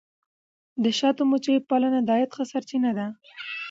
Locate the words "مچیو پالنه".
1.31-1.99